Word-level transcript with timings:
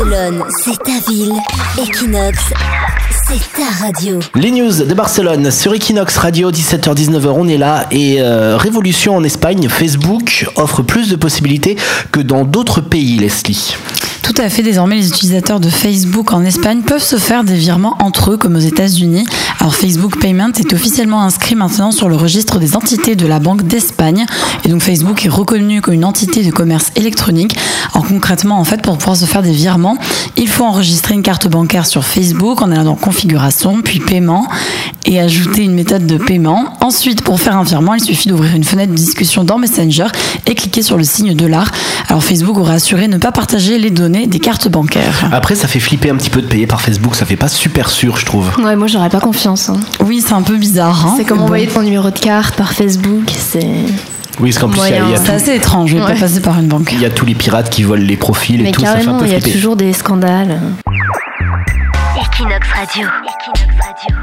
Barcelone, 0.00 0.44
c'est 0.64 0.78
ta 0.82 1.10
ville. 1.10 1.32
Equinox, 1.78 2.38
c'est 3.28 3.60
ta 3.60 3.84
radio. 3.84 4.18
Les 4.34 4.50
news 4.50 4.72
de 4.72 4.94
Barcelone 4.94 5.50
sur 5.50 5.74
Equinox 5.74 6.16
Radio, 6.16 6.50
17h-19h, 6.50 7.26
on 7.26 7.46
est 7.46 7.58
là. 7.58 7.86
Et 7.90 8.22
euh, 8.22 8.56
révolution 8.56 9.14
en 9.14 9.24
Espagne, 9.24 9.68
Facebook 9.68 10.48
offre 10.56 10.80
plus 10.80 11.10
de 11.10 11.16
possibilités 11.16 11.76
que 12.12 12.20
dans 12.20 12.44
d'autres 12.44 12.80
pays, 12.80 13.18
Leslie. 13.18 13.76
Tout 14.32 14.42
à 14.42 14.48
fait. 14.48 14.62
Désormais, 14.62 14.94
les 14.94 15.08
utilisateurs 15.08 15.58
de 15.58 15.68
Facebook 15.68 16.32
en 16.32 16.44
Espagne 16.44 16.82
peuvent 16.82 17.02
se 17.02 17.16
faire 17.16 17.42
des 17.42 17.56
virements 17.56 17.96
entre 17.98 18.30
eux, 18.30 18.36
comme 18.36 18.54
aux 18.54 18.60
États-Unis. 18.60 19.24
Alors, 19.58 19.74
Facebook 19.74 20.20
Payment 20.20 20.52
est 20.56 20.72
officiellement 20.72 21.22
inscrit 21.22 21.56
maintenant 21.56 21.90
sur 21.90 22.08
le 22.08 22.14
registre 22.14 22.60
des 22.60 22.76
entités 22.76 23.16
de 23.16 23.26
la 23.26 23.40
Banque 23.40 23.64
d'Espagne. 23.64 24.26
Et 24.64 24.68
donc, 24.68 24.82
Facebook 24.82 25.26
est 25.26 25.28
reconnu 25.28 25.80
comme 25.80 25.94
une 25.94 26.04
entité 26.04 26.44
de 26.44 26.52
commerce 26.52 26.92
électronique. 26.94 27.56
Alors, 27.92 28.06
concrètement, 28.06 28.60
en 28.60 28.64
fait, 28.64 28.82
pour 28.82 28.96
pouvoir 28.98 29.16
se 29.16 29.24
faire 29.24 29.42
des 29.42 29.50
virements, 29.50 29.98
il 30.36 30.46
faut 30.46 30.64
enregistrer 30.64 31.14
une 31.14 31.22
carte 31.22 31.48
bancaire 31.48 31.86
sur 31.86 32.04
Facebook 32.04 32.62
en 32.62 32.70
allant 32.70 32.84
dans 32.84 32.94
Configuration, 32.94 33.82
puis 33.82 33.98
Paiement, 33.98 34.46
et 35.06 35.18
ajouter 35.18 35.64
une 35.64 35.74
méthode 35.74 36.06
de 36.06 36.18
paiement. 36.18 36.74
Ensuite, 36.80 37.22
pour 37.22 37.40
faire 37.40 37.56
un 37.56 37.64
virement, 37.64 37.94
il 37.94 38.04
suffit 38.04 38.28
d'ouvrir 38.28 38.54
une 38.54 38.64
fenêtre 38.64 38.92
de 38.92 38.96
discussion 38.96 39.42
dans 39.42 39.58
Messenger 39.58 40.06
et 40.46 40.54
cliquer 40.54 40.82
sur 40.82 40.96
le 40.96 41.02
signe 41.02 41.34
dollar. 41.34 41.72
Alors, 42.10 42.24
Facebook 42.24 42.58
aura 42.58 42.72
assuré 42.74 43.06
ne 43.06 43.18
pas 43.18 43.30
partager 43.30 43.78
les 43.78 43.90
données 43.90 44.26
des 44.26 44.40
cartes 44.40 44.66
bancaires. 44.68 45.28
Après, 45.32 45.54
ça 45.54 45.68
fait 45.68 45.78
flipper 45.78 46.10
un 46.10 46.16
petit 46.16 46.28
peu 46.28 46.42
de 46.42 46.46
payer 46.48 46.66
par 46.66 46.80
Facebook. 46.80 47.14
Ça 47.14 47.24
fait 47.24 47.36
pas 47.36 47.46
super 47.48 47.88
sûr, 47.88 48.16
je 48.16 48.26
trouve. 48.26 48.50
Ouais, 48.58 48.74
moi 48.74 48.88
j'aurais 48.88 49.10
pas 49.10 49.20
confiance. 49.20 49.68
hein. 49.68 49.78
Oui, 50.04 50.20
c'est 50.26 50.34
un 50.34 50.42
peu 50.42 50.56
bizarre. 50.56 51.06
hein. 51.06 51.14
c'est 51.16 51.24
comme 51.24 51.38
bon. 51.38 51.44
envoyer 51.44 51.68
ton 51.68 51.82
numéro 51.82 52.10
de 52.10 52.18
carte 52.18 52.56
par 52.56 52.72
Facebook. 52.72 53.30
C'est. 53.30 53.60
Oui, 54.40 54.50
parce 54.50 54.58
qu'en 54.58 54.68
plus, 54.70 54.80
il 54.88 54.90
y 54.90 54.98
a- 54.98 55.04
y. 55.08 55.16
C'est 55.18 55.24
tout- 55.26 55.30
assez 55.32 55.54
étrange, 55.54 55.90
je 55.90 55.96
vais 55.98 56.02
Ouais. 56.02 56.14
pas 56.14 56.18
passer 56.20 56.40
par 56.40 56.58
une 56.58 56.66
banque. 56.66 56.90
il 56.92 57.00
y 57.00 57.04
a 57.04 57.10
tous 57.10 57.26
les 57.26 57.34
pirates 57.36 57.70
qui 57.70 57.84
volent 57.84 58.04
les 58.04 58.16
profils 58.16 58.58
et 58.60 58.64
Mais 58.64 58.72
tout. 58.72 58.80
Ça 58.80 58.86
fait 58.88 58.92
un 58.92 58.96
carrément, 59.02 59.18
peu 59.20 59.26
il 59.26 59.32
y 59.32 59.36
a 59.36 59.40
flipper. 59.40 59.56
toujours 59.56 59.76
des 59.76 59.92
scandales. 59.92 60.60
Equinox 62.16 62.66
Radio. 62.74 63.06
Equinox 63.22 63.86
Radio. 63.86 64.16